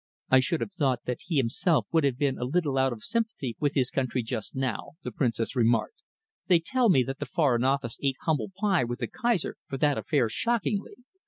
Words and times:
"I 0.31 0.39
should 0.39 0.61
have 0.61 0.71
thought 0.73 1.03
that 1.05 1.19
he 1.27 1.37
himself 1.37 1.85
would 1.91 2.03
have 2.05 2.17
been 2.17 2.39
a 2.39 2.43
little 2.43 2.79
out 2.79 2.91
of 2.91 3.03
sympathy 3.03 3.55
with 3.59 3.75
his 3.75 3.91
country 3.91 4.23
just 4.23 4.55
now," 4.55 4.93
the 5.03 5.11
Princess 5.11 5.55
remarked. 5.55 6.01
"They 6.47 6.57
tell 6.57 6.89
me 6.89 7.03
that 7.03 7.19
the 7.19 7.27
Foreign 7.27 7.63
Office 7.63 7.99
ate 8.01 8.17
humble 8.21 8.51
pie 8.59 8.83
with 8.83 8.97
the 8.97 9.07
Kaiser 9.07 9.57
for 9.67 9.77
that 9.77 9.99
affair 9.99 10.27
shockingly. 10.27 10.95